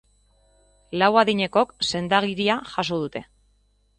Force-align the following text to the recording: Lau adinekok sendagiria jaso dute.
Lau 1.01 1.09
adinekok 1.21 1.75
sendagiria 1.89 2.57
jaso 2.73 3.01
dute. 3.05 3.25